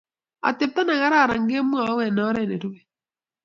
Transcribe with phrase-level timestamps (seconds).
[0.49, 2.83] Atepto nekararan kemwou eng oree nerubei.